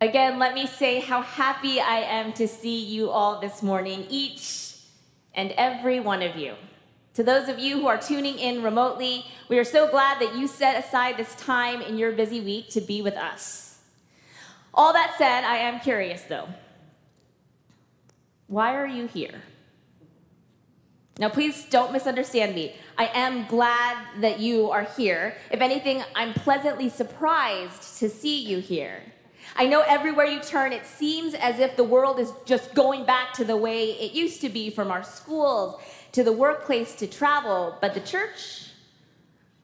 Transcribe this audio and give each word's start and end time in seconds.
Again, 0.00 0.38
let 0.38 0.54
me 0.54 0.66
say 0.66 1.00
how 1.00 1.22
happy 1.22 1.80
I 1.80 2.00
am 2.00 2.34
to 2.34 2.46
see 2.46 2.84
you 2.84 3.08
all 3.08 3.40
this 3.40 3.62
morning, 3.62 4.06
each 4.10 4.76
and 5.34 5.52
every 5.52 6.00
one 6.00 6.22
of 6.22 6.36
you. 6.36 6.54
To 7.14 7.22
those 7.22 7.48
of 7.48 7.58
you 7.58 7.80
who 7.80 7.86
are 7.86 7.96
tuning 7.96 8.38
in 8.38 8.62
remotely, 8.62 9.24
we 9.48 9.58
are 9.58 9.64
so 9.64 9.90
glad 9.90 10.20
that 10.20 10.36
you 10.36 10.48
set 10.48 10.84
aside 10.84 11.16
this 11.16 11.34
time 11.36 11.80
in 11.80 11.96
your 11.96 12.12
busy 12.12 12.42
week 12.42 12.68
to 12.70 12.82
be 12.82 13.00
with 13.00 13.14
us. 13.14 13.78
All 14.74 14.92
that 14.92 15.14
said, 15.16 15.44
I 15.44 15.56
am 15.56 15.80
curious 15.80 16.22
though. 16.22 16.48
Why 18.48 18.76
are 18.76 18.86
you 18.86 19.06
here? 19.06 19.42
Now, 21.18 21.30
please 21.30 21.64
don't 21.70 21.94
misunderstand 21.94 22.54
me. 22.54 22.76
I 22.98 23.06
am 23.14 23.46
glad 23.46 23.96
that 24.20 24.38
you 24.38 24.70
are 24.70 24.84
here. 24.84 25.38
If 25.50 25.62
anything, 25.62 26.02
I'm 26.14 26.34
pleasantly 26.34 26.90
surprised 26.90 27.98
to 28.00 28.10
see 28.10 28.44
you 28.44 28.58
here. 28.58 29.00
I 29.58 29.66
know 29.66 29.80
everywhere 29.80 30.26
you 30.26 30.40
turn, 30.40 30.74
it 30.74 30.84
seems 30.84 31.32
as 31.32 31.60
if 31.60 31.76
the 31.76 31.84
world 31.84 32.18
is 32.20 32.30
just 32.44 32.74
going 32.74 33.06
back 33.06 33.32
to 33.34 33.44
the 33.44 33.56
way 33.56 33.92
it 33.92 34.12
used 34.12 34.42
to 34.42 34.50
be 34.50 34.68
from 34.68 34.90
our 34.90 35.02
schools 35.02 35.80
to 36.12 36.22
the 36.22 36.32
workplace 36.32 36.94
to 36.96 37.06
travel, 37.06 37.78
but 37.80 37.94
the 37.94 38.00
church, 38.00 38.70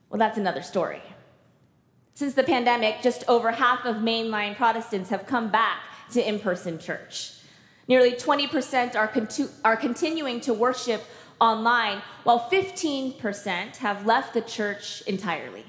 well, 0.09 0.18
that's 0.18 0.38
another 0.38 0.62
story. 0.62 1.02
Since 2.15 2.32
the 2.32 2.42
pandemic, 2.42 3.02
just 3.02 3.24
over 3.28 3.51
half 3.51 3.84
of 3.84 3.96
mainline 3.96 4.56
Protestants 4.56 5.10
have 5.10 5.27
come 5.27 5.51
back 5.51 5.80
to 6.12 6.27
in 6.27 6.38
person 6.38 6.79
church. 6.79 7.32
Nearly 7.87 8.12
20% 8.12 8.96
are, 8.96 9.09
contu- 9.09 9.51
are 9.62 9.77
continuing 9.77 10.40
to 10.43 10.54
worship 10.54 11.02
online, 11.38 12.01
while 12.24 12.48
15% 12.51 13.77
have 13.77 14.06
left 14.06 14.32
the 14.32 14.40
church 14.40 15.02
entirely, 15.06 15.66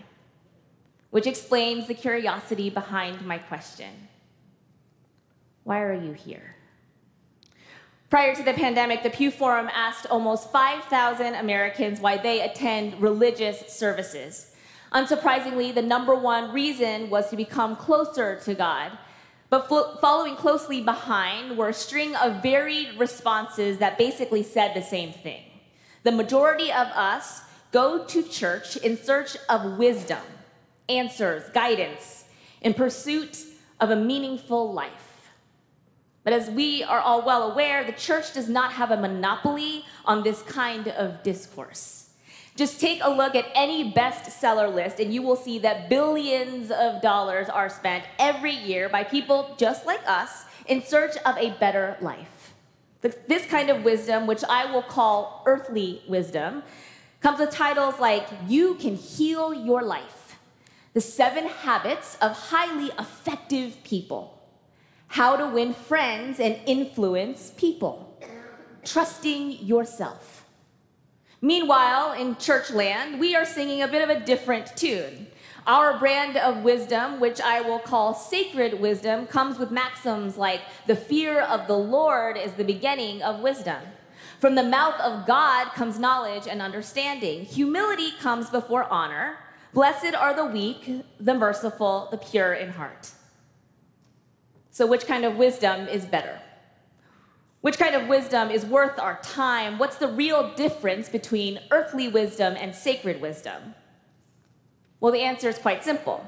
which 1.10 1.27
explains 1.27 1.88
the 1.88 1.94
curiosity 1.94 2.70
behind 2.70 3.26
my 3.26 3.38
question 3.38 3.90
Why 5.63 5.81
are 5.81 5.94
you 5.94 6.13
here? 6.13 6.55
Prior 8.10 8.35
to 8.35 8.43
the 8.43 8.54
pandemic, 8.54 9.01
the 9.01 9.10
Pew 9.10 9.32
Forum 9.32 9.70
asked 9.74 10.05
almost 10.05 10.51
5,000 10.51 11.35
Americans 11.35 11.99
why 11.99 12.18
they 12.18 12.41
attend 12.41 13.01
religious 13.01 13.73
services. 13.73 14.55
Unsurprisingly, 14.91 15.73
the 15.73 15.82
number 15.82 16.13
one 16.13 16.54
reason 16.54 17.10
was 17.10 17.29
to 17.32 17.35
become 17.35 17.76
closer 17.76 18.40
to 18.41 18.54
God. 18.54 18.91
But 19.49 19.68
following 20.01 20.35
closely 20.35 20.82
behind 20.82 21.57
were 21.57 21.70
a 21.70 21.73
string 21.73 22.16
of 22.16 22.43
varied 22.43 22.99
responses 22.99 23.79
that 23.79 23.98
basically 23.98 24.43
said 24.43 24.76
the 24.76 24.82
same 24.82 25.12
thing. 25.12 25.43
The 26.04 26.12
majority 26.12 26.71
of 26.71 26.88
us 26.88 27.41
go 27.71 28.04
to 28.05 28.23
church 28.23 28.77
in 28.77 28.98
search 28.98 29.38
of 29.49 29.77
wisdom, 29.77 30.21
answers, 30.90 31.49
guidance, 31.54 32.26
in 32.62 32.73
pursuit 32.73 33.43
of 33.79 33.90
a 33.90 33.95
meaningful 33.95 34.71
life. 34.71 35.02
But 36.24 36.34
as 36.34 36.49
we 36.49 36.84
are 36.84 36.99
all 36.99 37.26
well 37.26 37.52
aware, 37.52 37.84
the 37.84 37.91
church 37.91 38.34
does 38.34 38.48
not 38.48 38.74
have 38.74 38.91
a 38.91 38.98
monopoly 38.98 39.85
on 40.05 40.24
this 40.24 40.41
kind 40.43 40.88
of 40.88 41.21
discourse. 41.24 42.10
Just 42.55 42.79
take 42.79 42.99
a 43.02 43.10
look 43.10 43.34
at 43.34 43.48
any 43.55 43.91
bestseller 43.91 44.74
list, 44.74 44.99
and 44.99 45.12
you 45.13 45.24
will 45.24 45.35
see 45.35 45.57
that 45.60 45.90
billions 45.90 46.70
of 46.70 47.01
dollars 47.01 47.49
are 47.49 47.68
spent 47.68 48.05
every 48.20 48.54
year 48.54 48.90
by 48.90 49.04
people 49.04 49.55
just 49.57 49.85
like 49.88 50.01
us 50.07 50.46
in 50.68 50.84
search 50.84 51.18
of 51.26 51.35
a 51.38 51.51
better 51.60 51.98
life. 51.99 52.54
This 53.01 53.46
kind 53.48 53.70
of 53.70 53.84
wisdom, 53.84 54.27
which 54.27 54.44
I 54.48 54.71
will 54.71 54.84
call 54.84 55.44
earthly 55.46 56.04
wisdom, 56.07 56.63
comes 57.21 57.40
with 57.40 57.49
titles 57.49 57.99
like 57.99 58.27
You 58.48 58.76
Can 58.76 58.96
Heal 58.96 59.54
Your 59.54 59.82
Life, 59.82 60.38
The 60.94 61.01
Seven 61.01 61.48
Habits 61.48 62.18
of 62.21 62.32
Highly 62.34 62.91
Effective 62.99 63.84
People, 63.84 64.40
How 65.14 65.36
to 65.36 65.46
Win 65.46 65.75
Friends 65.75 66.40
and 66.40 66.59
Influence 66.66 67.53
People, 67.56 68.19
Trusting 68.84 69.64
Yourself. 69.64 70.44
Meanwhile, 71.40 72.13
in 72.13 72.35
church 72.38 72.72
land, 72.72 73.19
we 73.19 73.35
are 73.35 73.46
singing 73.46 73.84
a 73.84 73.88
bit 73.88 74.02
of 74.02 74.09
a 74.09 74.25
different 74.25 74.75
tune. 74.75 75.28
Our 75.68 76.00
brand 76.00 76.35
of 76.38 76.63
wisdom, 76.63 77.19
which 77.19 77.40
I 77.40 77.62
will 77.62 77.78
call 77.78 78.16
sacred 78.16 78.81
wisdom, 78.81 79.28
comes 79.28 79.59
with 79.59 79.69
maxims 79.69 80.35
like 80.35 80.62
the 80.88 80.96
fear 80.96 81.41
of 81.41 81.68
the 81.68 81.78
Lord 81.78 82.35
is 82.35 82.53
the 82.53 82.63
beginning 82.63 83.22
of 83.22 83.41
wisdom. 83.41 83.84
From 84.40 84.56
the 84.56 84.63
mouth 84.63 85.00
of 85.00 85.28
God 85.28 85.73
comes 85.73 86.00
knowledge 86.00 86.47
and 86.47 86.59
understanding. 86.59 87.46
Humility 87.46 88.13
comes 88.19 88.50
before 88.50 88.91
honor. 88.91 89.38
Blessed 89.75 90.16
are 90.16 90.34
the 90.34 90.46
weak, 90.46 91.03
the 91.19 91.35
merciful, 91.35 92.07
the 92.09 92.18
pure 92.18 92.53
in 92.53 92.72
heart. 92.72 93.12
So, 94.73 94.88
which 94.88 95.06
kind 95.06 95.23
of 95.23 95.35
wisdom 95.35 95.88
is 95.88 96.03
better? 96.03 96.41
Which 97.61 97.78
kind 97.78 97.94
of 97.94 98.07
wisdom 98.07 98.50
is 98.50 98.66
worth 98.66 98.97
our 98.97 99.19
time? 99.22 99.78
What's 99.78 99.97
the 99.97 100.07
real 100.07 100.51
difference 100.56 101.09
between 101.09 101.59
earthly 101.69 102.07
wisdom 102.07 102.56
and 102.57 102.73
sacred 102.73 103.22
wisdom? 103.22 103.75
Well, 105.00 105.11
the 105.11 105.22
answer 105.22 105.47
is 105.47 105.59
quite 105.59 105.84
simple. 105.84 106.28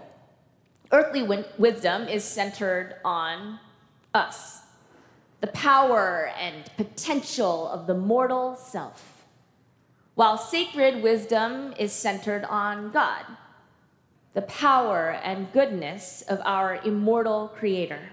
Earthly 0.91 1.23
wisdom 1.57 2.07
is 2.07 2.23
centered 2.23 2.97
on 3.03 3.59
us, 4.13 4.61
the 5.41 5.47
power 5.47 6.31
and 6.39 6.69
potential 6.77 7.67
of 7.67 7.87
the 7.87 7.95
mortal 7.95 8.55
self, 8.55 9.25
while 10.13 10.37
sacred 10.37 11.01
wisdom 11.01 11.73
is 11.79 11.91
centered 11.91 12.43
on 12.43 12.91
God, 12.91 13.25
the 14.33 14.43
power 14.43 15.19
and 15.23 15.51
goodness 15.51 16.21
of 16.29 16.39
our 16.45 16.75
immortal 16.85 17.47
Creator. 17.47 18.11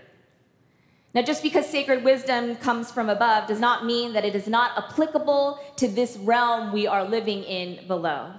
Now, 1.15 1.21
just 1.21 1.43
because 1.43 1.69
sacred 1.69 2.05
wisdom 2.05 2.57
comes 2.57 2.91
from 2.91 3.11
above 3.11 3.47
does 3.47 3.61
not 3.61 3.85
mean 3.85 4.15
that 4.15 4.25
it 4.25 4.35
is 4.35 4.49
not 4.49 4.79
applicable 4.79 5.61
to 5.77 5.87
this 5.87 6.17
realm 6.17 6.73
we 6.73 6.87
are 6.87 7.05
living 7.05 7.43
in 7.45 7.87
below. 7.87 8.33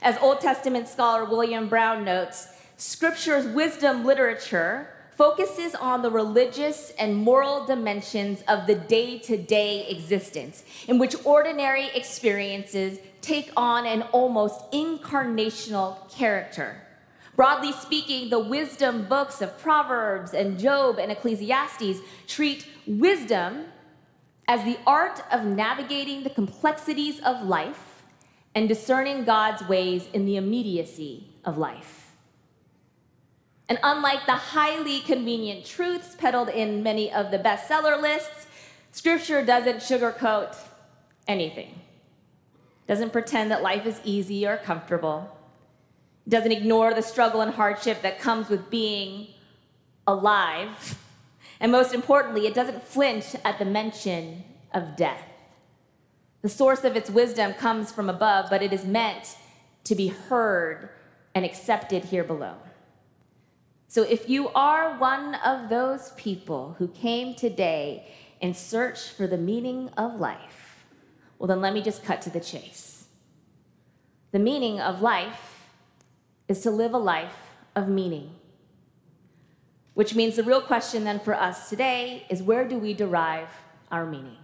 As 0.00 0.16
Old 0.18 0.40
Testament 0.40 0.88
scholar 0.88 1.26
William 1.26 1.68
Brown 1.68 2.04
notes, 2.04 2.48
Scripture's 2.78 3.46
wisdom 3.46 4.04
literature 4.04 4.88
focuses 5.16 5.74
on 5.74 6.00
the 6.00 6.10
religious 6.10 6.90
and 6.98 7.16
moral 7.16 7.66
dimensions 7.66 8.42
of 8.48 8.66
the 8.66 8.74
day 8.74 9.18
to 9.18 9.36
day 9.36 9.86
existence, 9.88 10.64
in 10.88 10.98
which 10.98 11.16
ordinary 11.24 11.88
experiences 11.94 12.98
take 13.20 13.50
on 13.56 13.84
an 13.84 14.02
almost 14.12 14.70
incarnational 14.72 16.08
character. 16.10 16.85
Broadly 17.36 17.72
speaking, 17.72 18.30
the 18.30 18.38
wisdom 18.38 19.04
books 19.04 19.42
of 19.42 19.58
Proverbs 19.58 20.32
and 20.32 20.58
Job 20.58 20.98
and 20.98 21.12
Ecclesiastes 21.12 22.00
treat 22.26 22.66
wisdom 22.86 23.66
as 24.48 24.64
the 24.64 24.78
art 24.86 25.20
of 25.30 25.44
navigating 25.44 26.22
the 26.22 26.30
complexities 26.30 27.20
of 27.20 27.42
life 27.42 28.02
and 28.54 28.66
discerning 28.66 29.24
God's 29.24 29.68
ways 29.68 30.08
in 30.14 30.24
the 30.24 30.36
immediacy 30.36 31.28
of 31.44 31.58
life. 31.58 32.12
And 33.68 33.78
unlike 33.82 34.24
the 34.24 34.32
highly 34.32 35.00
convenient 35.00 35.66
truths 35.66 36.14
peddled 36.14 36.48
in 36.48 36.82
many 36.82 37.12
of 37.12 37.30
the 37.30 37.38
bestseller 37.38 38.00
lists, 38.00 38.46
Scripture 38.92 39.44
doesn't 39.44 39.78
sugarcoat 39.78 40.56
anything. 41.28 41.80
Doesn't 42.86 43.12
pretend 43.12 43.50
that 43.50 43.62
life 43.62 43.84
is 43.84 44.00
easy 44.04 44.46
or 44.46 44.56
comfortable. 44.56 45.36
Doesn't 46.28 46.52
ignore 46.52 46.92
the 46.92 47.02
struggle 47.02 47.40
and 47.40 47.54
hardship 47.54 48.02
that 48.02 48.18
comes 48.18 48.48
with 48.48 48.68
being 48.70 49.28
alive. 50.06 50.98
And 51.60 51.72
most 51.72 51.94
importantly, 51.94 52.46
it 52.46 52.54
doesn't 52.54 52.82
flinch 52.82 53.36
at 53.44 53.58
the 53.58 53.64
mention 53.64 54.44
of 54.72 54.96
death. 54.96 55.22
The 56.42 56.48
source 56.48 56.84
of 56.84 56.96
its 56.96 57.10
wisdom 57.10 57.54
comes 57.54 57.90
from 57.90 58.10
above, 58.10 58.50
but 58.50 58.62
it 58.62 58.72
is 58.72 58.84
meant 58.84 59.36
to 59.84 59.94
be 59.94 60.08
heard 60.08 60.90
and 61.34 61.44
accepted 61.44 62.04
here 62.04 62.24
below. 62.24 62.54
So 63.88 64.02
if 64.02 64.28
you 64.28 64.48
are 64.48 64.98
one 64.98 65.36
of 65.36 65.68
those 65.68 66.12
people 66.16 66.74
who 66.78 66.88
came 66.88 67.34
today 67.34 68.06
in 68.40 68.52
search 68.52 69.10
for 69.10 69.26
the 69.26 69.38
meaning 69.38 69.90
of 69.96 70.20
life, 70.20 70.84
well, 71.38 71.46
then 71.46 71.60
let 71.60 71.72
me 71.72 71.82
just 71.82 72.02
cut 72.02 72.20
to 72.22 72.30
the 72.30 72.40
chase. 72.40 73.06
The 74.32 74.38
meaning 74.38 74.80
of 74.80 75.02
life 75.02 75.55
is 76.48 76.60
to 76.60 76.70
live 76.70 76.94
a 76.94 76.98
life 76.98 77.50
of 77.74 77.88
meaning. 77.88 78.30
Which 79.94 80.14
means 80.14 80.36
the 80.36 80.42
real 80.42 80.60
question 80.60 81.04
then 81.04 81.20
for 81.20 81.34
us 81.34 81.70
today 81.70 82.26
is 82.28 82.42
where 82.42 82.68
do 82.68 82.78
we 82.78 82.94
derive 82.94 83.48
our 83.90 84.04
meaning? 84.04 84.36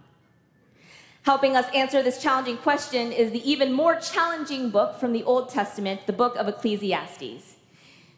Helping 1.23 1.55
us 1.55 1.65
answer 1.73 2.03
this 2.03 2.21
challenging 2.21 2.57
question 2.57 3.11
is 3.11 3.31
the 3.31 3.49
even 3.49 3.71
more 3.71 3.95
challenging 3.95 4.69
book 4.69 4.99
from 4.99 5.13
the 5.13 5.23
Old 5.23 5.49
Testament, 5.49 6.05
the 6.05 6.13
book 6.13 6.35
of 6.35 6.47
Ecclesiastes. 6.47 7.55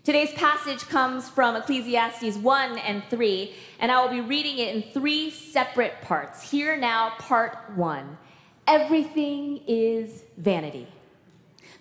Today's 0.03 0.31
passage 0.33 0.79
comes 0.87 1.29
from 1.29 1.55
Ecclesiastes 1.55 2.37
1 2.37 2.77
and 2.79 3.03
3, 3.09 3.53
and 3.79 3.91
I 3.91 4.01
will 4.01 4.11
be 4.11 4.21
reading 4.21 4.59
it 4.59 4.75
in 4.75 4.83
three 4.91 5.29
separate 5.29 6.01
parts. 6.01 6.49
Here 6.49 6.77
now, 6.77 7.13
part 7.19 7.71
1 7.75 8.17
Everything 8.67 9.61
is 9.67 10.23
vanity. 10.37 10.87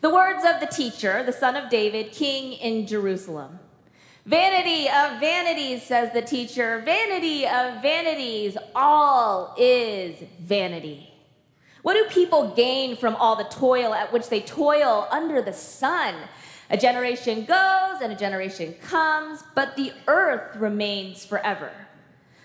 The 0.04 0.10
words 0.10 0.44
of 0.44 0.60
the 0.60 0.66
teacher, 0.66 1.22
the 1.22 1.32
son 1.32 1.56
of 1.56 1.70
David, 1.70 2.12
king 2.12 2.52
in 2.52 2.86
Jerusalem. 2.86 3.58
Vanity 4.26 4.86
of 4.86 5.18
vanities, 5.18 5.82
says 5.82 6.12
the 6.12 6.20
teacher. 6.20 6.82
Vanity 6.84 7.46
of 7.46 7.80
vanities. 7.80 8.58
All 8.74 9.54
is 9.56 10.22
vanity. 10.42 11.10
What 11.80 11.94
do 11.94 12.04
people 12.10 12.54
gain 12.54 12.98
from 12.98 13.16
all 13.16 13.34
the 13.34 13.44
toil 13.44 13.94
at 13.94 14.12
which 14.12 14.28
they 14.28 14.42
toil 14.42 15.08
under 15.10 15.40
the 15.40 15.54
sun? 15.54 16.14
A 16.68 16.76
generation 16.76 17.46
goes 17.46 18.02
and 18.02 18.12
a 18.12 18.16
generation 18.16 18.74
comes, 18.82 19.42
but 19.54 19.74
the 19.74 19.90
earth 20.06 20.54
remains 20.56 21.24
forever. 21.24 21.70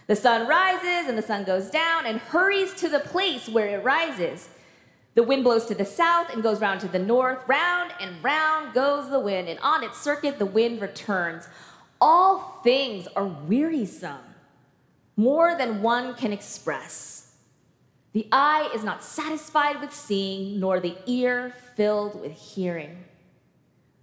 The 0.08 0.16
sun 0.16 0.48
rises 0.48 1.10
and 1.10 1.18
the 1.18 1.22
sun 1.22 1.44
goes 1.44 1.70
down 1.70 2.06
and 2.06 2.22
hurries 2.22 2.74
to 2.76 2.88
the 2.88 3.02
place 3.02 3.50
where 3.50 3.68
it 3.68 3.84
rises. 3.84 4.48
The 5.16 5.24
wind 5.24 5.44
blows 5.44 5.66
to 5.66 5.76
the 5.76 5.86
south 5.86 6.30
and 6.30 6.44
goes 6.44 6.62
round 6.62 6.80
to 6.82 6.88
the 6.88 7.00
north. 7.00 7.40
Round 7.48 7.92
and 8.00 8.24
round 8.24 8.74
goes 8.74 9.10
the 9.10 9.20
wind, 9.20 9.50
and 9.50 9.60
on 9.60 9.84
its 9.84 10.00
circuit 10.00 10.40
the 10.40 10.46
wind 10.46 10.82
returns. 10.82 11.48
All 12.00 12.62
things 12.64 13.08
are 13.16 13.26
wearisome, 13.26 14.36
more 15.18 15.56
than 15.56 15.82
one 15.82 16.16
can 16.16 16.32
express. 16.32 17.36
The 18.14 18.28
eye 18.32 18.72
is 18.74 18.84
not 18.84 19.04
satisfied 19.04 19.82
with 19.82 19.94
seeing, 19.94 20.60
nor 20.60 20.80
the 20.80 20.96
ear 21.06 21.54
filled 21.76 22.20
with 22.22 22.32
hearing. 22.32 23.04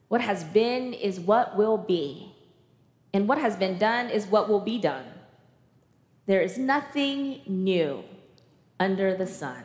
What 0.09 0.21
has 0.21 0.45
been 0.45 0.93
is 0.93 1.19
what 1.19 1.57
will 1.57 1.79
be, 1.79 2.35
and 3.13 3.27
what 3.27 3.39
has 3.39 3.57
been 3.57 3.79
done 3.79 4.11
is 4.11 4.27
what 4.27 4.49
will 4.49 4.61
be 4.61 4.79
done. 4.79 5.07
There 6.27 6.43
is 6.43 6.59
nothing 6.59 7.41
new 7.47 8.05
under 8.79 9.17
the 9.17 9.27
sun. 9.27 9.63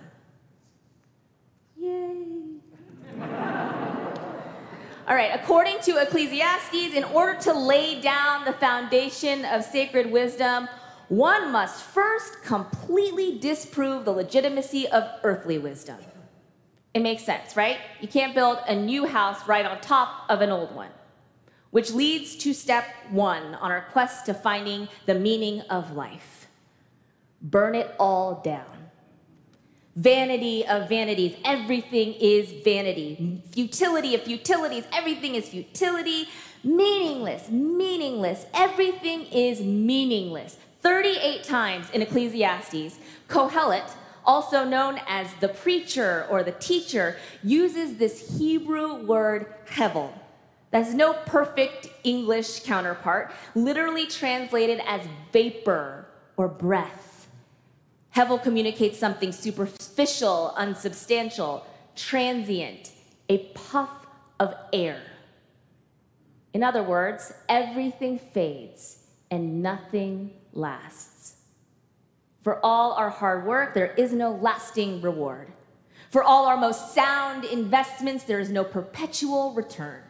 All 5.08 5.16
right, 5.16 5.32
according 5.34 5.80
to 5.82 6.02
Ecclesiastes, 6.02 6.94
in 6.96 7.04
order 7.06 7.40
to 7.42 7.54
lay 7.54 8.00
down 8.02 8.46
the 8.46 8.54
foundation 8.54 9.46
of 9.46 9.64
sacred 9.64 10.12
wisdom, 10.12 10.68
one 11.10 11.52
must 11.52 11.84
first 11.84 12.44
completely 12.44 13.38
disprove 13.40 14.06
the 14.06 14.12
legitimacy 14.12 14.88
of 14.88 15.04
earthly 15.24 15.58
wisdom. 15.58 15.98
It 16.94 17.02
makes 17.02 17.24
sense, 17.24 17.58
right? 17.58 17.78
You 18.00 18.08
can't 18.08 18.36
build 18.36 18.60
a 18.68 18.76
new 18.76 19.06
house 19.06 19.48
right 19.48 19.66
on 19.66 19.80
top 19.82 20.26
of 20.30 20.42
an 20.42 20.52
old 20.52 20.74
one, 20.76 20.92
which 21.72 21.92
leads 21.92 22.36
to 22.38 22.54
step 22.54 22.86
one 23.10 23.56
on 23.56 23.72
our 23.72 23.88
quest 23.92 24.26
to 24.28 24.34
finding 24.34 24.88
the 25.06 25.16
meaning 25.16 25.62
of 25.62 25.96
life 25.96 26.42
burn 27.42 27.76
it 27.76 27.94
all 28.00 28.42
down. 28.44 28.81
Vanity 29.96 30.66
of 30.66 30.88
vanities. 30.88 31.36
Everything 31.44 32.14
is 32.14 32.52
vanity. 32.64 33.44
Futility 33.52 34.16
of 34.16 34.22
futilities. 34.22 34.86
Everything 34.94 35.36
is 35.36 35.50
futility. 35.50 36.30
Meaningless, 36.64 37.50
meaningless. 37.50 38.46
Everything 38.54 39.26
is 39.26 39.60
meaningless. 39.60 40.58
38 40.82 41.44
times 41.44 41.90
in 41.92 42.02
Ecclesiastes, 42.02 43.00
Kohelet, 43.28 43.92
also 44.26 44.64
known 44.64 45.00
as 45.08 45.28
the 45.42 45.50
preacher 45.50 46.26
or 46.30 46.42
the 46.44 46.52
teacher, 46.54 47.18
uses 47.44 47.98
this 47.98 48.38
Hebrew 48.38 49.04
word 49.06 49.54
hevel. 49.68 50.12
That's 50.72 50.94
no 50.94 51.14
perfect 51.14 51.90
English 52.04 52.62
counterpart, 52.62 53.34
literally 53.56 54.06
translated 54.06 54.82
as 54.88 55.02
vapor 55.34 56.08
or 56.38 56.48
breath. 56.48 57.11
Hevel 58.16 58.42
communicates 58.42 59.00
something 59.00 59.32
superficial, 59.32 60.54
unsubstantial, 60.58 61.66
transient, 61.96 62.92
a 63.30 63.38
puff 63.54 63.90
of 64.40 64.54
air. 64.74 65.02
In 66.54 66.64
other 66.64 66.84
words, 66.84 67.34
everything 67.48 68.20
fades 68.20 69.08
and 69.30 69.64
nothing 69.64 70.32
lasts. 70.52 71.36
For 72.42 72.64
all 72.66 72.94
our 72.94 73.10
hard 73.10 73.46
work, 73.46 73.74
there 73.74 73.94
is 73.94 74.12
no 74.12 74.32
lasting 74.32 75.02
reward. 75.02 75.54
For 76.10 76.24
all 76.24 76.46
our 76.46 76.58
most 76.58 76.94
sound 76.94 77.46
investments, 77.46 78.26
there 78.26 78.40
is 78.40 78.50
no 78.50 78.66
perpetual 78.66 79.54
return. 79.54 80.04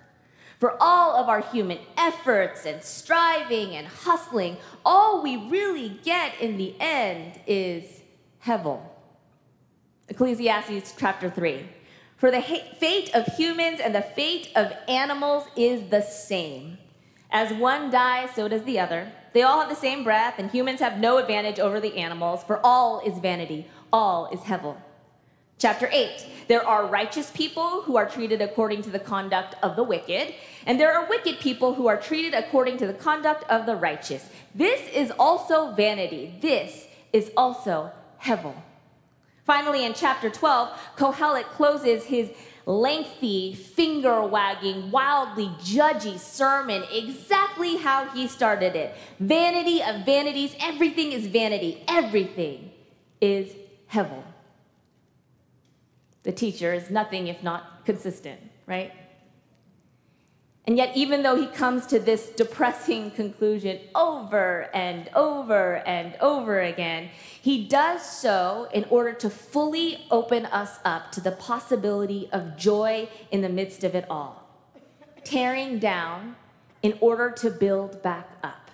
For 0.61 0.77
all 0.79 1.15
of 1.15 1.27
our 1.27 1.41
human 1.41 1.79
efforts 1.97 2.67
and 2.67 2.83
striving 2.83 3.75
and 3.75 3.87
hustling, 3.87 4.57
all 4.85 5.23
we 5.23 5.35
really 5.35 5.99
get 6.03 6.39
in 6.39 6.57
the 6.57 6.75
end 6.79 7.39
is 7.47 8.01
Hevel. 8.45 8.79
Ecclesiastes 10.07 10.93
chapter 10.99 11.31
3. 11.31 11.65
For 12.15 12.29
the 12.29 12.43
fate 12.43 13.09
of 13.15 13.25
humans 13.37 13.79
and 13.79 13.95
the 13.95 14.03
fate 14.03 14.51
of 14.55 14.71
animals 14.87 15.47
is 15.55 15.89
the 15.89 16.03
same. 16.03 16.77
As 17.31 17.51
one 17.51 17.89
dies, 17.89 18.29
so 18.35 18.47
does 18.47 18.61
the 18.61 18.79
other. 18.79 19.11
They 19.33 19.41
all 19.41 19.61
have 19.61 19.69
the 19.69 19.75
same 19.75 20.03
breath, 20.03 20.35
and 20.37 20.51
humans 20.51 20.79
have 20.79 20.99
no 20.99 21.17
advantage 21.17 21.57
over 21.57 21.79
the 21.79 21.97
animals, 21.97 22.43
for 22.43 22.59
all 22.63 22.99
is 22.99 23.17
vanity, 23.17 23.65
all 23.91 24.29
is 24.31 24.41
Hevel. 24.41 24.77
Chapter 25.61 25.87
8 25.91 26.25
There 26.47 26.67
are 26.67 26.87
righteous 26.87 27.29
people 27.29 27.83
who 27.83 27.95
are 27.95 28.09
treated 28.09 28.41
according 28.41 28.81
to 28.81 28.89
the 28.89 28.97
conduct 28.97 29.53
of 29.61 29.75
the 29.75 29.83
wicked, 29.83 30.33
and 30.65 30.79
there 30.79 30.91
are 30.91 31.07
wicked 31.07 31.39
people 31.39 31.75
who 31.75 31.85
are 31.85 31.97
treated 31.97 32.33
according 32.33 32.77
to 32.77 32.87
the 32.87 32.95
conduct 32.95 33.43
of 33.47 33.67
the 33.67 33.75
righteous. 33.75 34.27
This 34.55 34.81
is 34.91 35.11
also 35.19 35.71
vanity. 35.73 36.33
This 36.41 36.87
is 37.13 37.29
also 37.37 37.91
Hevel. 38.23 38.55
Finally, 39.45 39.85
in 39.85 39.93
chapter 39.93 40.31
12, 40.31 40.95
Kohelet 40.97 41.45
closes 41.51 42.05
his 42.05 42.31
lengthy, 42.65 43.53
finger 43.53 44.25
wagging, 44.25 44.89
wildly 44.89 45.51
judgy 45.61 46.17
sermon 46.17 46.83
exactly 46.91 47.77
how 47.77 48.09
he 48.09 48.27
started 48.27 48.75
it. 48.75 48.95
Vanity 49.19 49.83
of 49.83 50.07
vanities, 50.07 50.55
everything 50.59 51.11
is 51.11 51.27
vanity, 51.27 51.83
everything 51.87 52.71
is 53.19 53.53
Hevel 53.93 54.23
the 56.23 56.31
teacher 56.31 56.73
is 56.73 56.89
nothing 56.89 57.27
if 57.27 57.41
not 57.41 57.85
consistent, 57.85 58.39
right? 58.68 58.91
And 60.65 60.77
yet, 60.77 60.95
even 60.95 61.23
though 61.23 61.35
he 61.35 61.47
comes 61.47 61.88
to 61.88 62.00
this 62.00 62.29
depressing 62.29 63.12
conclusion 63.12 63.79
over 63.95 64.69
and 64.75 65.09
over 65.15 65.77
and 65.88 66.15
over 66.21 66.62
again, 66.62 67.09
he 67.41 67.65
does 67.65 68.06
so 68.06 68.69
in 68.71 68.85
order 68.91 69.12
to 69.13 69.29
fully 69.29 70.06
open 70.12 70.45
us 70.45 70.77
up 70.85 71.12
to 71.13 71.21
the 71.21 71.31
possibility 71.31 72.29
of 72.31 72.57
joy 72.57 73.09
in 73.31 73.41
the 73.41 73.50
midst 73.50 73.83
of 73.83 73.95
it 73.95 74.06
all, 74.07 74.47
tearing 75.23 75.79
down 75.79 76.35
in 76.83 76.95
order 77.01 77.31
to 77.31 77.50
build 77.50 78.03
back 78.03 78.29
up. 78.44 78.69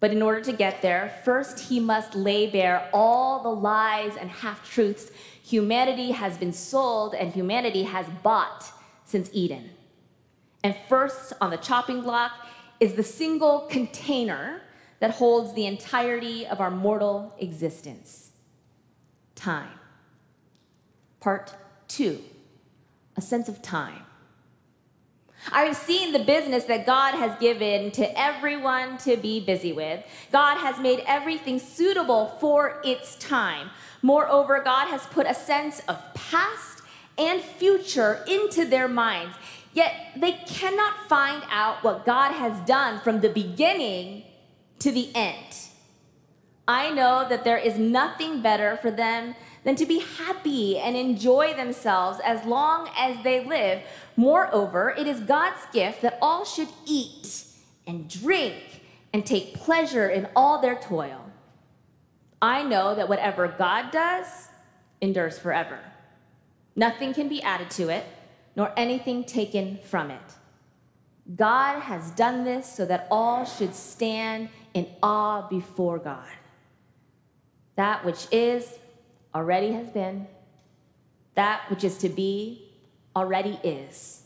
But 0.00 0.10
in 0.10 0.22
order 0.22 0.40
to 0.42 0.52
get 0.52 0.82
there, 0.82 1.20
first 1.24 1.58
he 1.68 1.80
must 1.80 2.14
lay 2.14 2.46
bare 2.46 2.88
all 2.92 3.42
the 3.42 3.50
lies 3.50 4.16
and 4.16 4.30
half 4.30 4.68
truths 4.70 5.10
humanity 5.46 6.10
has 6.10 6.36
been 6.36 6.52
sold 6.52 7.14
and 7.14 7.32
humanity 7.32 7.84
has 7.84 8.06
bought 8.24 8.72
since 9.04 9.30
Eden. 9.32 9.70
And 10.64 10.74
first 10.88 11.32
on 11.40 11.50
the 11.50 11.56
chopping 11.56 12.02
block 12.02 12.32
is 12.80 12.94
the 12.94 13.04
single 13.04 13.60
container 13.60 14.62
that 14.98 15.12
holds 15.12 15.54
the 15.54 15.66
entirety 15.66 16.46
of 16.46 16.60
our 16.60 16.70
mortal 16.70 17.32
existence 17.38 18.32
time. 19.36 19.78
Part 21.20 21.54
two, 21.86 22.20
a 23.16 23.20
sense 23.20 23.48
of 23.48 23.62
time. 23.62 24.02
I've 25.52 25.76
seen 25.76 26.12
the 26.12 26.18
business 26.18 26.64
that 26.64 26.86
God 26.86 27.14
has 27.14 27.38
given 27.38 27.90
to 27.92 28.20
everyone 28.20 28.98
to 28.98 29.16
be 29.16 29.40
busy 29.40 29.72
with. 29.72 30.04
God 30.32 30.58
has 30.58 30.78
made 30.78 31.02
everything 31.06 31.58
suitable 31.58 32.36
for 32.40 32.80
its 32.84 33.16
time. 33.16 33.70
Moreover, 34.02 34.60
God 34.62 34.88
has 34.88 35.06
put 35.06 35.26
a 35.26 35.34
sense 35.34 35.80
of 35.88 35.98
past 36.14 36.82
and 37.18 37.40
future 37.40 38.24
into 38.28 38.64
their 38.64 38.88
minds. 38.88 39.36
Yet 39.72 39.92
they 40.16 40.32
cannot 40.32 41.08
find 41.08 41.42
out 41.50 41.84
what 41.84 42.06
God 42.06 42.32
has 42.32 42.58
done 42.66 43.00
from 43.00 43.20
the 43.20 43.28
beginning 43.28 44.24
to 44.78 44.90
the 44.90 45.10
end. 45.14 45.56
I 46.68 46.90
know 46.90 47.26
that 47.28 47.44
there 47.44 47.58
is 47.58 47.78
nothing 47.78 48.42
better 48.42 48.78
for 48.78 48.90
them 48.90 49.34
than 49.66 49.74
to 49.74 49.84
be 49.84 49.98
happy 49.98 50.78
and 50.78 50.96
enjoy 50.96 51.52
themselves 51.52 52.20
as 52.24 52.44
long 52.46 52.88
as 52.96 53.16
they 53.24 53.44
live. 53.44 53.82
Moreover, 54.16 54.94
it 54.96 55.08
is 55.08 55.18
God's 55.18 55.66
gift 55.72 56.02
that 56.02 56.18
all 56.22 56.44
should 56.44 56.68
eat 56.86 57.44
and 57.84 58.08
drink 58.08 58.84
and 59.12 59.26
take 59.26 59.54
pleasure 59.54 60.08
in 60.08 60.28
all 60.36 60.62
their 60.62 60.76
toil. 60.76 61.32
I 62.40 62.62
know 62.62 62.94
that 62.94 63.08
whatever 63.08 63.48
God 63.48 63.90
does 63.90 64.48
endures 65.00 65.36
forever. 65.36 65.80
Nothing 66.76 67.12
can 67.12 67.28
be 67.28 67.42
added 67.42 67.68
to 67.70 67.88
it, 67.88 68.04
nor 68.54 68.72
anything 68.76 69.24
taken 69.24 69.80
from 69.82 70.12
it. 70.12 70.32
God 71.34 71.80
has 71.80 72.12
done 72.12 72.44
this 72.44 72.72
so 72.72 72.86
that 72.86 73.08
all 73.10 73.44
should 73.44 73.74
stand 73.74 74.48
in 74.74 74.86
awe 75.02 75.48
before 75.48 75.98
God. 75.98 76.28
That 77.74 78.04
which 78.04 78.28
is 78.30 78.78
already 79.36 79.72
has 79.72 79.88
been, 79.90 80.26
that 81.34 81.68
which 81.68 81.84
is 81.84 81.98
to 81.98 82.08
be 82.08 82.72
already 83.14 83.60
is. 83.62 84.22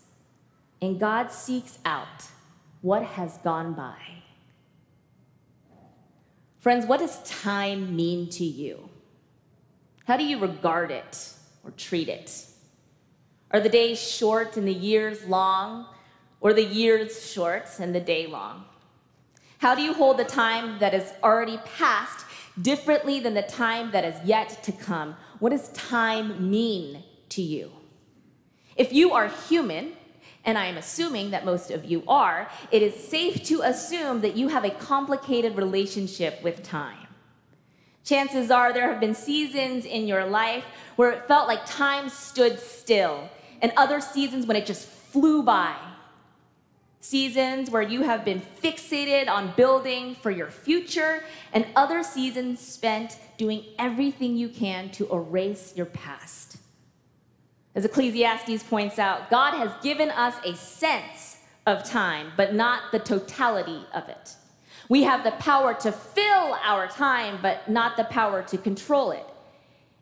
And 0.80 1.00
God 1.00 1.32
seeks 1.32 1.78
out 1.84 2.28
what 2.80 3.02
has 3.02 3.36
gone 3.38 3.74
by. 3.74 3.98
Friends, 6.60 6.86
what 6.86 7.00
does 7.00 7.28
time 7.28 7.96
mean 7.96 8.30
to 8.30 8.44
you? 8.44 8.88
How 10.06 10.16
do 10.16 10.24
you 10.24 10.38
regard 10.38 10.92
it 10.92 11.32
or 11.64 11.72
treat 11.72 12.08
it? 12.08 12.46
Are 13.50 13.60
the 13.60 13.68
days 13.68 14.00
short 14.00 14.56
and 14.56 14.66
the 14.66 14.72
years 14.72 15.24
long, 15.24 15.86
or 16.40 16.52
the 16.52 16.64
years 16.64 17.28
short 17.28 17.66
and 17.80 17.92
the 17.92 18.00
day 18.00 18.28
long? 18.28 18.64
How 19.60 19.74
do 19.74 19.82
you 19.82 19.92
hold 19.92 20.16
the 20.16 20.24
time 20.24 20.78
that 20.78 20.94
is 20.94 21.12
already 21.22 21.58
past 21.76 22.24
differently 22.62 23.20
than 23.20 23.34
the 23.34 23.42
time 23.42 23.90
that 23.90 24.06
is 24.06 24.14
yet 24.24 24.62
to 24.62 24.72
come? 24.72 25.16
What 25.38 25.50
does 25.50 25.68
time 25.72 26.50
mean 26.50 27.04
to 27.28 27.42
you? 27.42 27.70
If 28.74 28.90
you 28.94 29.12
are 29.12 29.28
human, 29.28 29.92
and 30.46 30.56
I 30.56 30.64
am 30.64 30.78
assuming 30.78 31.32
that 31.32 31.44
most 31.44 31.70
of 31.70 31.84
you 31.84 32.02
are, 32.08 32.48
it 32.70 32.80
is 32.80 32.94
safe 32.94 33.44
to 33.44 33.60
assume 33.60 34.22
that 34.22 34.34
you 34.34 34.48
have 34.48 34.64
a 34.64 34.70
complicated 34.70 35.56
relationship 35.56 36.42
with 36.42 36.62
time. 36.62 37.08
Chances 38.02 38.50
are 38.50 38.72
there 38.72 38.88
have 38.90 38.98
been 38.98 39.14
seasons 39.14 39.84
in 39.84 40.08
your 40.08 40.24
life 40.24 40.64
where 40.96 41.10
it 41.10 41.28
felt 41.28 41.48
like 41.48 41.66
time 41.66 42.08
stood 42.08 42.58
still, 42.58 43.28
and 43.60 43.72
other 43.76 44.00
seasons 44.00 44.46
when 44.46 44.56
it 44.56 44.64
just 44.64 44.88
flew 44.88 45.42
by. 45.42 45.76
Seasons 47.02 47.70
where 47.70 47.82
you 47.82 48.02
have 48.02 48.24
been 48.24 48.42
fixated 48.62 49.26
on 49.26 49.54
building 49.56 50.14
for 50.16 50.30
your 50.30 50.50
future, 50.50 51.24
and 51.52 51.66
other 51.74 52.02
seasons 52.02 52.60
spent 52.60 53.18
doing 53.38 53.64
everything 53.78 54.36
you 54.36 54.50
can 54.50 54.90
to 54.90 55.10
erase 55.10 55.72
your 55.74 55.86
past. 55.86 56.58
As 57.74 57.86
Ecclesiastes 57.86 58.64
points 58.64 58.98
out, 58.98 59.30
God 59.30 59.54
has 59.54 59.70
given 59.82 60.10
us 60.10 60.34
a 60.44 60.54
sense 60.54 61.38
of 61.66 61.84
time, 61.84 62.32
but 62.36 62.54
not 62.54 62.92
the 62.92 62.98
totality 62.98 63.84
of 63.94 64.08
it. 64.08 64.34
We 64.90 65.04
have 65.04 65.24
the 65.24 65.30
power 65.32 65.72
to 65.74 65.92
fill 65.92 66.54
our 66.62 66.88
time, 66.88 67.38
but 67.40 67.68
not 67.68 67.96
the 67.96 68.04
power 68.04 68.42
to 68.42 68.58
control 68.58 69.12
it. 69.12 69.24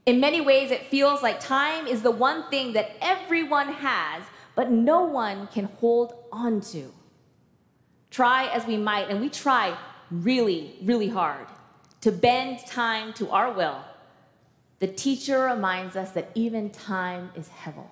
In 0.06 0.18
many 0.18 0.40
ways, 0.40 0.70
it 0.70 0.86
feels 0.86 1.22
like 1.22 1.38
time 1.38 1.86
is 1.86 2.02
the 2.02 2.10
one 2.10 2.48
thing 2.48 2.72
that 2.72 2.92
everyone 3.02 3.68
has, 3.68 4.24
but 4.58 4.72
no 4.72 5.04
one 5.04 5.46
can 5.46 5.66
hold 5.78 6.14
on 6.32 6.60
to. 6.60 6.92
Try 8.10 8.48
as 8.48 8.66
we 8.66 8.76
might, 8.76 9.08
and 9.08 9.20
we 9.20 9.28
try 9.28 9.78
really, 10.10 10.74
really 10.82 11.08
hard 11.08 11.46
to 12.00 12.10
bend 12.10 12.66
time 12.66 13.12
to 13.12 13.30
our 13.30 13.52
will 13.52 13.78
the 14.80 14.86
teacher 14.86 15.40
reminds 15.40 15.96
us 15.96 16.12
that 16.12 16.30
even 16.34 16.70
time 16.70 17.30
is 17.34 17.48
hevel, 17.48 17.88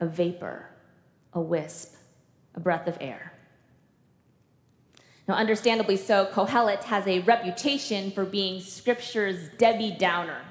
a 0.00 0.06
vapor, 0.06 0.66
a 1.32 1.40
wisp, 1.40 1.94
a 2.54 2.60
breath 2.60 2.86
of 2.86 2.96
air. 3.00 3.32
Now, 5.28 5.34
understandably 5.34 5.96
so, 5.96 6.26
Kohelet 6.26 6.84
has 6.84 7.06
a 7.06 7.20
reputation 7.20 8.10
for 8.10 8.24
being 8.24 8.60
Scripture's 8.60 9.48
Debbie 9.58 9.96
Downer. 9.98 10.42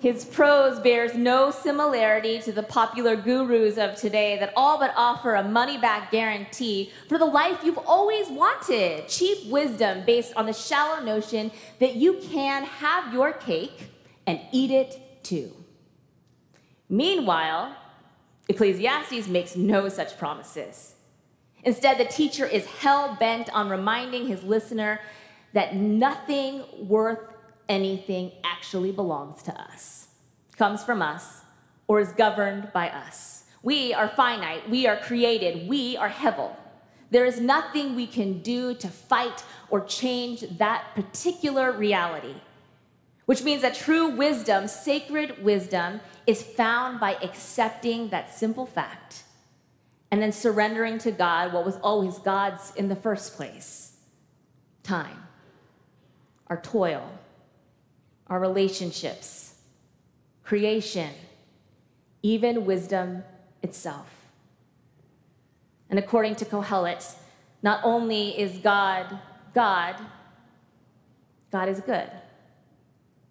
His 0.00 0.24
prose 0.24 0.80
bears 0.80 1.14
no 1.14 1.50
similarity 1.50 2.40
to 2.40 2.52
the 2.52 2.62
popular 2.62 3.16
gurus 3.16 3.76
of 3.76 3.96
today 3.96 4.38
that 4.38 4.54
all 4.56 4.78
but 4.78 4.94
offer 4.96 5.34
a 5.34 5.44
money 5.46 5.76
back 5.76 6.10
guarantee 6.10 6.90
for 7.06 7.18
the 7.18 7.26
life 7.26 7.60
you've 7.62 7.76
always 7.76 8.28
wanted. 8.30 9.08
Cheap 9.08 9.50
wisdom 9.50 10.04
based 10.06 10.34
on 10.36 10.46
the 10.46 10.54
shallow 10.54 11.04
notion 11.04 11.50
that 11.80 11.96
you 11.96 12.14
can 12.30 12.64
have 12.64 13.12
your 13.12 13.32
cake 13.32 13.90
and 14.26 14.40
eat 14.52 14.70
it 14.70 15.22
too. 15.22 15.52
Meanwhile, 16.88 17.76
Ecclesiastes 18.48 19.28
makes 19.28 19.54
no 19.54 19.90
such 19.90 20.16
promises. 20.16 20.94
Instead, 21.62 21.98
the 21.98 22.06
teacher 22.06 22.46
is 22.46 22.64
hell 22.64 23.18
bent 23.20 23.52
on 23.52 23.68
reminding 23.68 24.26
his 24.26 24.42
listener 24.42 24.98
that 25.52 25.76
nothing 25.76 26.64
worth 26.88 27.29
anything 27.70 28.32
actually 28.44 28.92
belongs 28.92 29.42
to 29.44 29.58
us, 29.58 30.08
comes 30.58 30.84
from 30.84 31.00
us, 31.00 31.40
or 31.88 32.00
is 32.00 32.12
governed 32.12 32.70
by 32.74 32.90
us. 32.90 33.44
We 33.62 33.94
are 33.94 34.08
finite, 34.08 34.68
we 34.68 34.86
are 34.86 34.98
created, 34.98 35.66
we 35.66 35.96
are 35.96 36.10
hevel. 36.10 36.54
There 37.10 37.24
is 37.24 37.40
nothing 37.40 37.94
we 37.94 38.06
can 38.06 38.42
do 38.42 38.74
to 38.74 38.88
fight 38.88 39.42
or 39.70 39.82
change 39.86 40.44
that 40.58 40.84
particular 40.94 41.72
reality 41.72 42.34
which 43.30 43.44
means 43.44 43.62
that 43.62 43.76
true 43.76 44.08
wisdom, 44.08 44.66
sacred 44.66 45.40
wisdom, 45.40 46.00
is 46.26 46.42
found 46.42 46.98
by 46.98 47.14
accepting 47.22 48.08
that 48.08 48.34
simple 48.34 48.66
fact 48.66 49.22
and 50.10 50.20
then 50.20 50.32
surrendering 50.32 50.98
to 50.98 51.12
God 51.12 51.52
what 51.52 51.64
was 51.64 51.76
always 51.76 52.18
God's 52.18 52.74
in 52.74 52.88
the 52.88 52.96
first 52.96 53.36
place. 53.36 53.98
Time, 54.82 55.28
our 56.48 56.60
toil, 56.60 57.08
our 58.30 58.40
relationships, 58.40 59.56
creation, 60.42 61.10
even 62.22 62.64
wisdom 62.64 63.22
itself. 63.62 64.08
And 65.90 65.98
according 65.98 66.36
to 66.36 66.46
Kohelet, 66.46 67.14
not 67.62 67.80
only 67.84 68.38
is 68.40 68.56
God 68.58 69.18
God, 69.52 69.96
God 71.50 71.68
is 71.68 71.80
good 71.80 72.08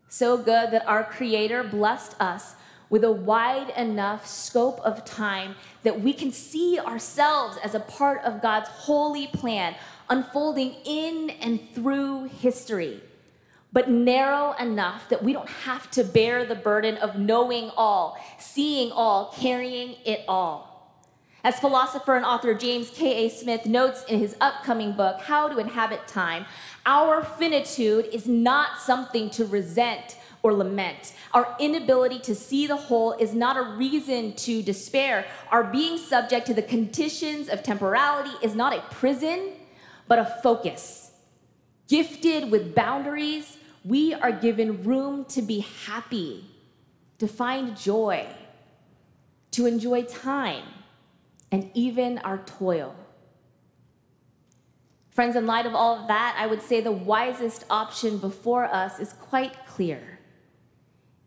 so 0.09 0.37
good 0.37 0.71
that 0.71 0.85
our 0.87 1.03
Creator 1.03 1.63
blessed 1.63 2.19
us 2.19 2.55
with 2.89 3.03
a 3.03 3.11
wide 3.11 3.69
enough 3.77 4.25
scope 4.25 4.79
of 4.79 5.05
time 5.05 5.55
that 5.83 6.01
we 6.01 6.11
can 6.11 6.31
see 6.31 6.79
ourselves 6.79 7.57
as 7.63 7.75
a 7.75 7.79
part 7.79 8.21
of 8.23 8.41
God's 8.41 8.67
holy 8.67 9.27
plan 9.27 9.75
unfolding 10.09 10.75
in 10.85 11.29
and 11.29 11.59
through 11.75 12.23
history, 12.25 12.99
but 13.71 13.89
narrow 13.89 14.53
enough 14.59 15.07
that 15.09 15.23
we 15.23 15.33
don't 15.33 15.49
have 15.49 15.89
to 15.91 16.03
bear 16.03 16.45
the 16.45 16.55
burden 16.55 16.97
of 16.97 17.17
knowing 17.17 17.69
all, 17.77 18.17
seeing 18.39 18.91
all, 18.91 19.33
carrying 19.37 19.95
it 20.05 20.23
all. 20.27 20.69
As 21.43 21.59
philosopher 21.59 22.17
and 22.17 22.25
author 22.25 22.53
James 22.53 22.89
K.A. 22.89 23.29
Smith 23.29 23.65
notes 23.65 24.03
in 24.09 24.19
his 24.19 24.35
upcoming 24.41 24.91
book, 24.91 25.21
How 25.21 25.47
to 25.47 25.57
Inhabit 25.57 26.05
Time, 26.07 26.45
our 26.85 27.23
finitude 27.23 28.09
is 28.11 28.27
not 28.27 28.79
something 28.79 29.29
to 29.31 29.45
resent 29.45 30.17
or 30.43 30.53
lament. 30.53 31.13
Our 31.33 31.55
inability 31.59 32.19
to 32.19 32.35
see 32.35 32.67
the 32.67 32.75
whole 32.75 33.13
is 33.13 33.33
not 33.33 33.55
a 33.55 33.75
reason 33.77 34.33
to 34.33 34.61
despair. 34.61 35.25
Our 35.51 35.63
being 35.63 35.97
subject 35.97 36.47
to 36.47 36.53
the 36.53 36.61
conditions 36.61 37.47
of 37.47 37.63
temporality 37.63 38.31
is 38.41 38.55
not 38.55 38.73
a 38.73 38.81
prison, 38.93 39.53
but 40.07 40.19
a 40.19 40.25
focus. 40.43 41.11
Gifted 41.87 42.51
with 42.51 42.75
boundaries, 42.75 43.58
we 43.83 44.13
are 44.13 44.31
given 44.31 44.83
room 44.83 45.25
to 45.25 45.41
be 45.41 45.59
happy, 45.85 46.45
to 47.17 47.27
find 47.27 47.77
joy, 47.77 48.27
to 49.51 49.65
enjoy 49.65 50.03
time, 50.03 50.65
and 51.51 51.69
even 51.73 52.17
our 52.19 52.39
toil. 52.39 52.95
Friends, 55.09 55.35
in 55.35 55.45
light 55.45 55.65
of 55.65 55.75
all 55.75 55.99
of 55.99 56.07
that, 56.07 56.35
I 56.37 56.47
would 56.47 56.61
say 56.61 56.81
the 56.81 56.91
wisest 56.91 57.65
option 57.69 58.19
before 58.19 58.65
us 58.65 58.99
is 58.99 59.13
quite 59.13 59.65
clear. 59.65 60.19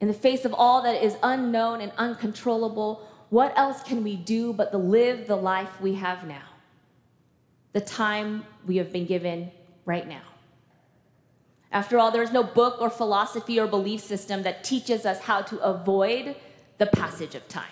In 0.01 0.09
the 0.09 0.15
face 0.15 0.45
of 0.45 0.55
all 0.55 0.83
that 0.83 1.03
is 1.03 1.17
unknown 1.23 1.81
and 1.81 1.93
uncontrollable, 1.97 3.07
what 3.31 3.53
else 3.57 3.83
can 3.83 4.03
we 4.03 4.17
do 4.17 4.53
but 4.53 4.73
to 4.73 4.79
live 4.79 5.27
the 5.27 5.37
life 5.37 5.81
we 5.81 5.95
have 5.95 6.27
now? 6.27 6.43
The 7.73 7.81
time 7.81 8.45
we 8.67 8.77
have 8.79 8.93
been 8.93 9.07
given 9.07 9.51
right 9.85 10.07
now. 10.07 10.32
After 11.73 11.99
all, 11.99 12.11
there 12.11 12.23
is 12.23 12.33
no 12.33 12.43
book 12.43 12.81
or 12.81 12.91
philosophy 12.91 13.59
or 13.59 13.67
belief 13.67 14.03
system 14.03 14.43
that 14.43 14.63
teaches 14.63 15.07
us 15.07 15.21
how 15.21 15.41
to 15.43 15.59
avoid 15.61 16.37
the 16.79 16.87
passage 16.87 17.35
of 17.35 17.49
time. 17.49 17.65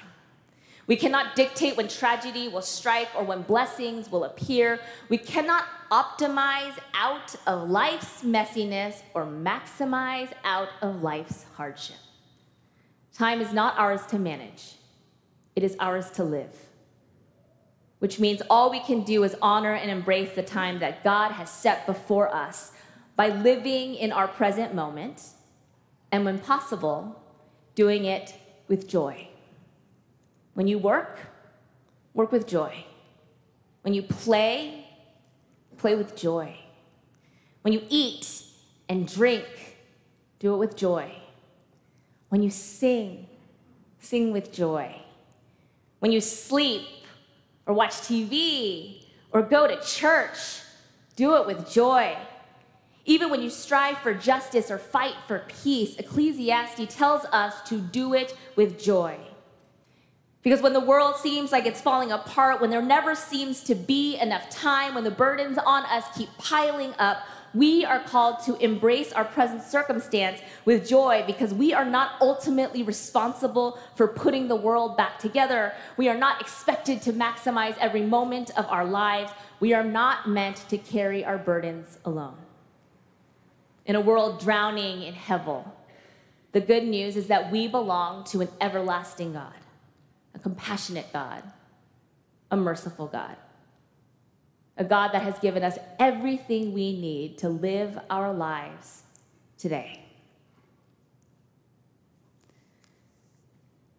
We 0.87 0.97
cannot 0.97 1.37
dictate 1.37 1.77
when 1.77 1.87
tragedy 1.87 2.49
will 2.49 2.63
strike 2.63 3.09
or 3.17 3.23
when 3.23 3.43
blessings 3.43 4.11
will 4.11 4.25
appear. 4.25 4.81
We 5.09 5.19
cannot 5.19 5.65
optimize 5.93 6.77
out 6.95 7.37
of 7.47 7.71
life's 7.71 8.25
messiness 8.25 9.03
or 9.15 9.25
maximize 9.25 10.33
out 10.43 10.71
of 10.83 11.03
life's 11.03 11.45
hardship. 11.55 11.97
Time 13.13 13.41
is 13.41 13.53
not 13.53 13.79
ours 13.79 14.05
to 14.07 14.19
manage, 14.19 14.75
it 15.55 15.63
is 15.63 15.77
ours 15.79 16.11
to 16.13 16.25
live. 16.25 16.55
Which 17.99 18.19
means 18.19 18.41
all 18.49 18.71
we 18.71 18.81
can 18.81 19.03
do 19.03 19.25
is 19.25 19.37
honor 19.43 19.75
and 19.75 19.91
embrace 19.91 20.35
the 20.35 20.43
time 20.43 20.79
that 20.79 21.05
God 21.05 21.33
has 21.33 21.51
set 21.51 21.87
before 21.87 22.35
us 22.35 22.73
by 23.21 23.29
living 23.29 23.97
in 23.97 24.13
our 24.13 24.27
present 24.27 24.75
moment, 24.75 25.29
and 26.11 26.25
when 26.25 26.39
possible, 26.39 27.23
doing 27.75 28.07
it 28.07 28.33
with 28.67 28.89
joy. 28.89 29.29
When 30.55 30.67
you 30.67 30.79
work, 30.79 31.19
work 32.15 32.33
with 32.33 32.47
joy. 32.47 32.83
When 33.83 33.93
you 33.93 34.01
play, 34.01 34.87
play 35.77 35.97
with 35.97 36.17
joy. 36.17 36.57
When 37.61 37.75
you 37.75 37.83
eat 37.91 38.43
and 38.89 39.07
drink, 39.07 39.77
do 40.39 40.55
it 40.55 40.57
with 40.57 40.75
joy. 40.75 41.15
When 42.31 42.43
you 42.43 42.49
sing, 42.49 43.27
sing 43.99 44.33
with 44.33 44.51
joy. 44.51 44.97
When 45.99 46.11
you 46.11 46.23
sleep 46.23 46.89
or 47.67 47.75
watch 47.75 47.97
TV 47.97 49.05
or 49.31 49.43
go 49.43 49.67
to 49.67 49.79
church, 49.83 50.63
do 51.17 51.37
it 51.37 51.47
with 51.47 51.71
joy. 51.71 52.17
Even 53.05 53.31
when 53.31 53.43
you 53.43 53.51
strive 53.51 53.99
for 53.99 54.15
justice 54.15 54.71
or 54.71 54.79
fight 54.79 55.15
for 55.27 55.45
peace, 55.63 55.97
Ecclesiastes 55.97 56.95
tells 56.95 57.25
us 57.27 57.61
to 57.69 57.81
do 57.81 58.15
it 58.15 58.37
with 58.57 58.81
joy. 58.81 59.19
Because 60.43 60.63
when 60.63 60.73
the 60.73 60.81
world 60.81 61.17
seems 61.17 61.53
like 61.53 61.67
it's 61.67 61.81
falling 61.81 62.13
apart, 62.13 62.61
when 62.61 62.71
there 62.71 62.83
never 62.83 63.15
seems 63.15 63.63
to 63.65 63.75
be 63.75 64.19
enough 64.19 64.49
time, 64.49 64.95
when 64.95 65.05
the 65.05 65.11
burdens 65.11 65.59
on 65.59 65.85
us 65.85 66.05
keep 66.17 66.31
piling 66.39 66.95
up, 66.99 67.27
we 67.53 67.85
are 67.85 68.01
called 68.01 68.41
to 68.45 68.55
embrace 68.65 69.13
our 69.13 69.25
present 69.25 69.63
circumstance 69.63 70.41
with 70.65 70.89
joy 70.89 71.25
because 71.27 71.53
we 71.53 71.75
are 71.75 71.85
not 71.85 72.13
ultimately 72.21 72.83
responsible 72.83 73.79
for 73.97 74.07
putting 74.07 74.47
the 74.47 74.57
world 74.57 74.97
back 74.97 75.19
together. 75.19 75.75
We 75.97 76.09
are 76.09 76.17
not 76.17 76.41
expected 76.41 77.03
to 77.03 77.13
maximize 77.13 77.77
every 77.79 78.03
moment 78.03 78.51
of 78.57 78.67
our 78.69 78.85
lives. 78.85 79.33
We 79.59 79.75
are 79.75 79.85
not 79.85 80.29
meant 80.29 80.65
to 80.69 80.79
carry 80.79 81.25
our 81.25 81.39
burdens 81.39 81.99
alone. 82.05 82.37
In 83.87 83.97
a 83.97 84.01
world 84.01 84.41
drowning 84.41 85.03
in 85.03 85.15
hevel, 85.15 85.71
the 86.53 86.61
good 86.61 86.85
news 86.85 87.17
is 87.17 87.29
that 87.29 87.51
we 87.51 87.69
belong 87.69 88.25
to 88.25 88.41
an 88.41 88.49
everlasting 88.61 89.33
God, 89.33 89.55
a 90.35 90.39
compassionate 90.39 91.13
God, 91.13 91.43
a 92.51 92.57
merciful 92.57 93.07
God 93.07 93.37
a 94.81 94.85
God 94.85 95.13
that 95.13 95.23
has 95.23 95.39
given 95.39 95.63
us 95.63 95.79
everything 95.99 96.73
we 96.73 96.99
need 96.99 97.37
to 97.39 97.51
live 97.51 97.99
our 98.09 98.33
lives 98.33 99.03
today. 99.59 100.01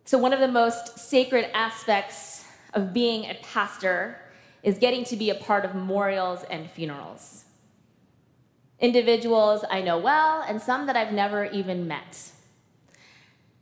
So, 0.06 0.18
one 0.18 0.34
of 0.34 0.40
the 0.40 0.48
most 0.48 0.98
sacred 0.98 1.50
aspects 1.54 2.46
of 2.74 2.94
being 2.94 3.30
a 3.30 3.36
pastor 3.44 4.18
is 4.64 4.80
getting 4.80 5.04
to 5.06 5.16
be 5.16 5.30
a 5.30 5.36
part 5.36 5.66
of 5.66 5.76
memorials 5.76 6.44
and 6.50 6.70
funerals. 6.70 7.46
Individuals 8.82 9.64
I 9.70 9.82
know 9.82 9.98
well, 9.98 10.44
and 10.48 10.62
some 10.62 10.88
that 10.88 10.98
I've 10.98 11.14
never 11.14 11.46
even 11.46 11.88
met. 11.88 12.32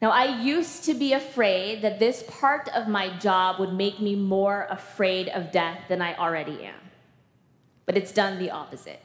Now, 0.01 0.11
I 0.11 0.41
used 0.41 0.85
to 0.85 0.93
be 0.93 1.13
afraid 1.13 1.81
that 1.81 1.99
this 1.99 2.23
part 2.23 2.69
of 2.69 2.87
my 2.87 3.15
job 3.17 3.59
would 3.59 3.73
make 3.73 3.99
me 3.99 4.15
more 4.15 4.65
afraid 4.69 5.27
of 5.29 5.51
death 5.51 5.79
than 5.89 6.01
I 6.01 6.15
already 6.15 6.63
am 6.63 6.89
but 7.89 7.97
it's 7.97 8.11
done 8.11 8.37
the 8.37 8.51
opposite. 8.51 9.01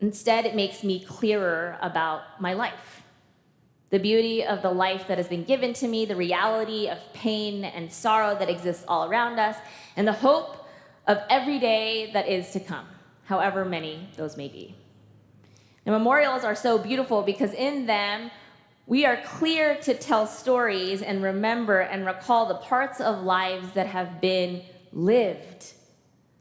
Instead, 0.00 0.44
it 0.44 0.56
makes 0.56 0.82
me 0.82 0.98
clearer 0.98 1.78
about 1.80 2.22
my 2.40 2.52
life. 2.52 3.04
The 3.90 4.00
beauty 4.00 4.44
of 4.44 4.60
the 4.60 4.72
life 4.72 5.06
that 5.06 5.18
has 5.18 5.28
been 5.28 5.44
given 5.44 5.72
to 5.74 5.86
me, 5.86 6.04
the 6.04 6.16
reality 6.16 6.88
of 6.88 6.98
pain 7.12 7.62
and 7.62 7.92
sorrow 7.92 8.36
that 8.40 8.50
exists 8.50 8.84
all 8.88 9.08
around 9.08 9.38
us, 9.38 9.54
and 9.94 10.04
the 10.04 10.12
hope 10.12 10.66
of 11.06 11.18
every 11.30 11.60
day 11.60 12.10
that 12.12 12.26
is 12.26 12.50
to 12.54 12.58
come, 12.58 12.88
however 13.26 13.64
many 13.64 14.08
those 14.16 14.36
may 14.36 14.48
be. 14.48 14.74
Now, 15.86 15.92
memorials 15.92 16.42
are 16.42 16.56
so 16.56 16.78
beautiful 16.78 17.22
because 17.22 17.54
in 17.54 17.86
them, 17.86 18.32
we 18.86 19.06
are 19.06 19.22
clear 19.24 19.76
to 19.82 19.94
tell 19.94 20.26
stories 20.26 21.00
and 21.00 21.22
remember 21.22 21.80
and 21.80 22.04
recall 22.04 22.46
the 22.46 22.56
parts 22.56 23.00
of 23.00 23.22
lives 23.22 23.70
that 23.72 23.86
have 23.86 24.20
been 24.20 24.62
lived. 24.92 25.74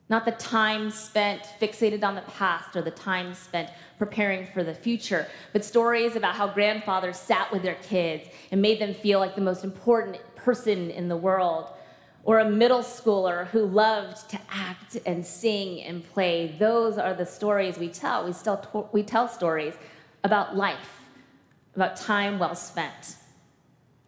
Not 0.09 0.25
the 0.25 0.31
time 0.31 0.89
spent 0.89 1.43
fixated 1.59 2.03
on 2.03 2.15
the 2.15 2.21
past 2.21 2.75
or 2.75 2.81
the 2.81 2.91
time 2.91 3.33
spent 3.35 3.69
preparing 3.97 4.47
for 4.47 4.63
the 4.63 4.73
future, 4.73 5.27
but 5.53 5.63
stories 5.63 6.15
about 6.15 6.35
how 6.35 6.47
grandfathers 6.47 7.17
sat 7.17 7.51
with 7.51 7.61
their 7.61 7.75
kids 7.75 8.27
and 8.51 8.61
made 8.61 8.79
them 8.79 8.93
feel 8.93 9.19
like 9.19 9.35
the 9.35 9.41
most 9.41 9.63
important 9.63 10.19
person 10.35 10.91
in 10.91 11.07
the 11.07 11.17
world, 11.17 11.71
or 12.25 12.39
a 12.39 12.49
middle 12.49 12.79
schooler 12.79 13.47
who 13.47 13.65
loved 13.65 14.29
to 14.31 14.39
act 14.51 14.97
and 15.05 15.25
sing 15.25 15.81
and 15.83 16.03
play. 16.11 16.55
Those 16.57 16.97
are 16.97 17.13
the 17.13 17.25
stories 17.25 17.77
we 17.77 17.87
tell. 17.87 18.25
We, 18.25 18.33
still 18.33 18.89
we 18.91 19.03
tell 19.03 19.27
stories 19.27 19.75
about 20.23 20.57
life, 20.57 21.03
about 21.75 21.95
time 21.95 22.39
well 22.39 22.55
spent. 22.55 23.15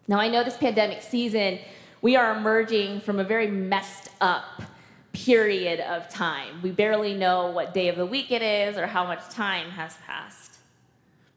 Now, 0.07 0.19
I 0.19 0.29
know 0.29 0.43
this 0.43 0.57
pandemic 0.57 1.03
season, 1.03 1.59
we 2.01 2.15
are 2.15 2.35
emerging 2.35 3.01
from 3.01 3.19
a 3.19 3.23
very 3.23 3.47
messed 3.47 4.09
up 4.19 4.63
period 5.13 5.79
of 5.79 6.09
time. 6.09 6.61
We 6.63 6.71
barely 6.71 7.13
know 7.13 7.51
what 7.51 7.73
day 7.73 7.87
of 7.87 7.97
the 7.97 8.05
week 8.05 8.31
it 8.31 8.41
is 8.41 8.77
or 8.77 8.87
how 8.87 9.05
much 9.05 9.29
time 9.29 9.69
has 9.71 9.95
passed. 10.05 10.57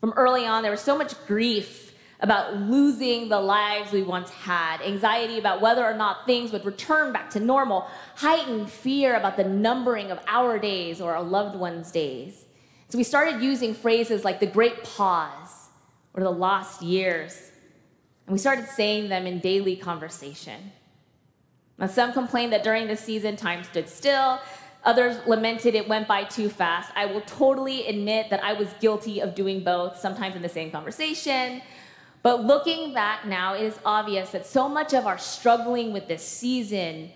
From 0.00 0.14
early 0.16 0.46
on, 0.46 0.62
there 0.62 0.70
was 0.70 0.81
so 0.81 0.96
much 0.96 1.14
grief 1.26 1.89
about 2.22 2.54
losing 2.56 3.28
the 3.28 3.40
lives 3.40 3.92
we 3.92 4.02
once 4.02 4.30
had, 4.30 4.83
anxiety 4.83 5.38
about 5.38 5.61
whether 5.61 5.85
or 5.85 5.94
not 5.94 6.26
things 6.26 6.52
would 6.52 6.64
return 6.64 7.12
back 7.12 7.30
to 7.30 7.40
normal, 7.40 7.88
heightened 8.16 8.70
fear 8.70 9.16
about 9.16 9.37
the 9.37 9.44
numbering 9.44 10.11
of 10.11 10.18
our 10.26 10.59
days 10.59 11.00
or 11.00 11.14
our 11.14 11.22
loved 11.22 11.59
ones' 11.59 11.90
days. 11.90 12.44
So 12.88 12.98
we 12.98 13.04
started 13.04 13.42
using 13.42 13.72
phrases 13.72 14.24
like 14.24 14.40
the 14.40 14.46
great 14.46 14.85
pause 14.85 15.68
or 16.12 16.22
the 16.22 16.30
lost 16.30 16.83
years, 16.83 17.52
and 18.26 18.33
we 18.33 18.38
started 18.38 18.66
saying 18.66 19.09
them 19.09 19.26
in 19.26 19.38
daily 19.38 19.76
conversation. 19.76 20.72
Now, 21.78 21.87
some 21.87 22.12
complained 22.12 22.52
that 22.52 22.62
during 22.62 22.87
this 22.87 23.00
season, 23.00 23.37
time 23.37 23.64
stood 23.64 23.88
still. 23.88 24.40
Others 24.85 25.26
lamented 25.26 25.74
it 25.74 25.88
went 25.88 26.06
by 26.06 26.24
too 26.24 26.50
fast. 26.50 26.90
I 26.94 27.06
will 27.06 27.22
totally 27.22 27.87
admit 27.87 28.28
that 28.30 28.42
I 28.44 28.52
was 28.52 28.68
guilty 28.80 29.20
of 29.20 29.35
doing 29.35 29.64
both, 29.64 29.96
sometimes 29.96 30.37
in 30.37 30.42
the 30.42 30.48
same 30.48 30.70
conversation. 30.70 31.62
But 32.22 32.44
looking 32.44 32.92
back 32.92 33.24
now, 33.26 33.54
it 33.54 33.62
is 33.62 33.78
obvious 33.85 34.30
that 34.30 34.46
so 34.46 34.68
much 34.68 34.92
of 34.92 35.06
our 35.06 35.18
struggling 35.18 35.92
with 35.92 36.06
this 36.06 36.26
season 36.26 37.11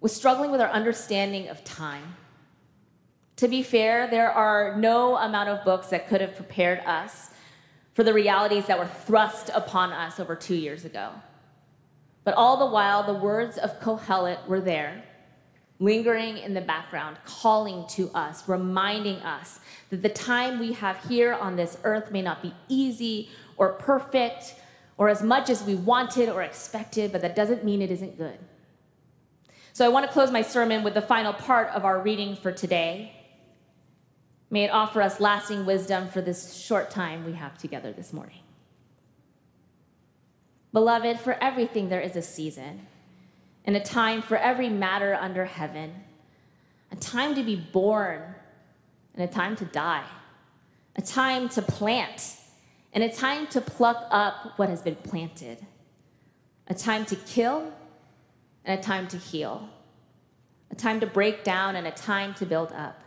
was 0.00 0.14
struggling 0.14 0.50
with 0.50 0.60
our 0.60 0.70
understanding 0.70 1.48
of 1.48 1.62
time. 1.64 2.16
To 3.36 3.48
be 3.48 3.62
fair, 3.62 4.08
there 4.08 4.30
are 4.30 4.76
no 4.76 5.16
amount 5.16 5.48
of 5.48 5.64
books 5.64 5.88
that 5.88 6.08
could 6.08 6.20
have 6.20 6.34
prepared 6.34 6.80
us 6.80 7.30
for 7.94 8.04
the 8.04 8.14
realities 8.14 8.66
that 8.66 8.78
were 8.78 8.86
thrust 8.86 9.50
upon 9.54 9.92
us 9.92 10.18
over 10.18 10.34
two 10.34 10.54
years 10.54 10.84
ago. 10.84 11.10
But 12.24 12.34
all 12.34 12.56
the 12.56 12.72
while, 12.72 13.02
the 13.02 13.14
words 13.14 13.58
of 13.58 13.80
Kohelet 13.80 14.46
were 14.46 14.60
there, 14.60 15.02
lingering 15.78 16.38
in 16.38 16.54
the 16.54 16.60
background, 16.60 17.18
calling 17.26 17.84
to 17.88 18.10
us, 18.10 18.48
reminding 18.48 19.16
us 19.16 19.60
that 19.90 20.02
the 20.02 20.08
time 20.08 20.58
we 20.58 20.72
have 20.72 21.04
here 21.08 21.34
on 21.34 21.56
this 21.56 21.76
earth 21.84 22.10
may 22.10 22.22
not 22.22 22.40
be 22.40 22.54
easy 22.68 23.28
or 23.62 23.74
perfect 23.74 24.56
or 24.98 25.08
as 25.08 25.22
much 25.22 25.48
as 25.48 25.62
we 25.62 25.76
wanted 25.76 26.28
or 26.28 26.42
expected, 26.42 27.12
but 27.12 27.20
that 27.20 27.36
doesn't 27.36 27.64
mean 27.64 27.80
it 27.80 27.92
isn't 27.92 28.18
good. 28.18 28.38
So 29.72 29.86
I 29.86 29.88
want 29.88 30.04
to 30.04 30.12
close 30.12 30.32
my 30.32 30.42
sermon 30.42 30.82
with 30.82 30.94
the 30.94 31.00
final 31.00 31.32
part 31.32 31.68
of 31.68 31.84
our 31.84 32.00
reading 32.00 32.34
for 32.34 32.50
today. 32.50 33.12
May 34.50 34.64
it 34.64 34.70
offer 34.70 35.00
us 35.00 35.20
lasting 35.20 35.64
wisdom 35.64 36.08
for 36.08 36.20
this 36.20 36.54
short 36.54 36.90
time 36.90 37.24
we 37.24 37.34
have 37.34 37.56
together 37.56 37.92
this 37.92 38.12
morning. 38.12 38.40
Beloved, 40.72 41.20
for 41.20 41.34
everything 41.34 41.88
there 41.88 42.00
is 42.00 42.16
a 42.16 42.22
season, 42.22 42.88
and 43.64 43.76
a 43.76 43.80
time 43.80 44.22
for 44.22 44.36
every 44.36 44.68
matter 44.68 45.14
under 45.14 45.44
heaven, 45.44 45.94
a 46.90 46.96
time 46.96 47.36
to 47.36 47.44
be 47.44 47.54
born, 47.54 48.22
and 49.14 49.22
a 49.22 49.32
time 49.32 49.54
to 49.56 49.64
die, 49.66 50.04
a 50.96 51.02
time 51.02 51.48
to 51.50 51.62
plant, 51.62 52.36
and 52.92 53.02
a 53.02 53.12
time 53.12 53.46
to 53.48 53.60
pluck 53.60 54.06
up 54.10 54.58
what 54.58 54.68
has 54.68 54.82
been 54.82 54.96
planted, 54.96 55.66
a 56.68 56.74
time 56.74 57.04
to 57.06 57.16
kill, 57.16 57.72
and 58.64 58.78
a 58.78 58.82
time 58.82 59.08
to 59.08 59.16
heal, 59.16 59.68
a 60.70 60.74
time 60.74 61.00
to 61.00 61.06
break 61.06 61.44
down, 61.44 61.76
and 61.76 61.86
a 61.86 61.90
time 61.90 62.34
to 62.34 62.46
build 62.46 62.72
up 62.72 63.02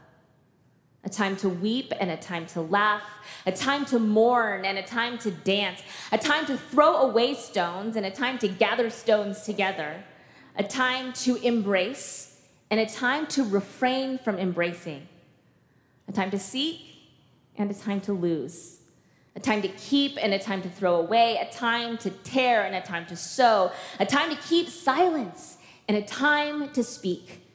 a 1.05 1.09
time 1.09 1.35
to 1.37 1.47
weep 1.47 1.93
and 1.99 2.09
a 2.09 2.17
time 2.17 2.47
to 2.47 2.61
laugh, 2.61 3.03
a 3.45 3.51
time 3.51 3.85
to 3.85 3.99
mourn 3.99 4.65
and 4.65 4.77
a 4.77 4.83
time 4.83 5.17
to 5.19 5.29
dance, 5.29 5.81
a 6.11 6.17
time 6.17 6.45
to 6.47 6.57
throw 6.57 6.95
away 6.97 7.35
stones 7.35 7.95
and 7.95 8.05
a 8.05 8.11
time 8.11 8.39
to 8.39 8.47
gather 8.47 8.89
stones 8.89 9.43
together, 9.43 10.03
a 10.57 10.63
time 10.63 11.13
to 11.13 11.35
embrace 11.37 12.41
and 12.71 12.79
a 12.79 12.85
time 12.87 13.27
to 13.27 13.43
refrain 13.43 14.17
from 14.17 14.39
embracing, 14.39 15.07
a 16.07 16.11
time 16.11 16.31
to 16.31 16.39
seek 16.39 16.81
and 17.55 17.69
a 17.69 17.73
time 17.75 18.01
to 18.01 18.11
lose, 18.11 18.79
a 19.35 19.39
time 19.39 19.61
to 19.61 19.67
keep 19.67 20.17
and 20.21 20.33
a 20.33 20.39
time 20.39 20.61
to 20.61 20.69
throw 20.69 20.95
away, 20.95 21.37
a 21.37 21.51
time 21.53 21.97
to 21.99 22.09
tear 22.09 22.63
and 22.63 22.75
a 22.75 22.81
time 22.81 23.05
to 23.07 23.15
sow, 23.15 23.71
a 23.99 24.05
time 24.05 24.29
to 24.29 24.41
keep 24.43 24.69
silence 24.69 25.57
and 25.87 25.97
a 25.97 26.01
time 26.01 26.69
to 26.69 26.83
speak, 26.83 27.45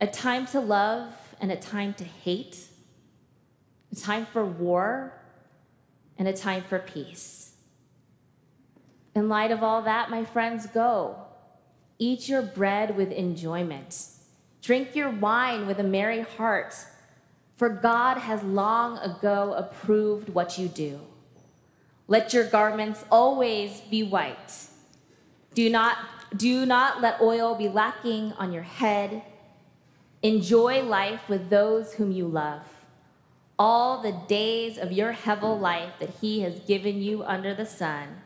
a 0.00 0.06
time 0.06 0.46
to 0.46 0.60
love 0.60 1.12
and 1.40 1.50
a 1.50 1.56
time 1.56 1.92
to 1.94 2.04
hate, 2.04 2.66
a 3.90 3.96
time 3.96 4.26
for 4.26 4.44
war, 4.44 5.18
and 6.18 6.28
a 6.28 6.32
time 6.32 6.62
for 6.62 6.78
peace. 6.78 7.56
In 9.14 9.28
light 9.28 9.50
of 9.50 9.62
all 9.62 9.82
that, 9.82 10.08
my 10.08 10.24
friends, 10.24 10.66
go. 10.66 11.16
Eat 11.98 12.28
your 12.28 12.42
bread 12.42 12.96
with 12.96 13.10
enjoyment. 13.10 14.06
Drink 14.62 14.94
your 14.94 15.10
wine 15.10 15.66
with 15.66 15.80
a 15.80 15.84
merry 15.84 16.20
heart, 16.20 16.74
for 17.62 17.68
God 17.68 18.18
has 18.18 18.42
long 18.42 18.98
ago 18.98 19.52
approved 19.52 20.28
what 20.30 20.58
you 20.58 20.66
do. 20.66 20.98
Let 22.08 22.34
your 22.34 22.42
garments 22.42 23.04
always 23.08 23.80
be 23.82 24.02
white. 24.02 24.66
Do 25.54 25.70
not, 25.70 25.96
do 26.36 26.66
not 26.66 27.00
let 27.00 27.20
oil 27.20 27.54
be 27.54 27.68
lacking 27.68 28.32
on 28.32 28.52
your 28.52 28.64
head 28.64 29.22
Enjoy 30.24 30.82
life 30.82 31.28
with 31.28 31.50
those 31.50 31.94
whom 31.94 32.10
you 32.10 32.26
love, 32.26 32.62
all 33.56 34.02
the 34.02 34.16
days 34.28 34.76
of 34.76 34.90
your 34.90 35.12
hevel 35.12 35.60
life 35.60 35.92
that 36.00 36.10
He 36.20 36.40
has 36.40 36.58
given 36.60 37.00
you 37.00 37.22
under 37.22 37.54
the 37.54 37.66
sun, 37.66 38.22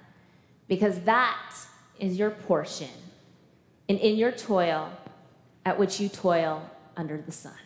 because 0.67 1.01
that 1.01 1.55
is 1.99 2.19
your 2.19 2.31
portion, 2.31 2.91
and 3.87 3.99
in 3.99 4.17
your 4.17 4.33
toil 4.33 4.93
at 5.67 5.79
which 5.79 6.01
you 6.01 6.09
toil 6.09 6.71
under 6.97 7.19
the 7.19 7.33
sun. 7.33 7.66